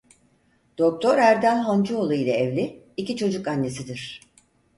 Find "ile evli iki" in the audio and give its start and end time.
2.13-3.15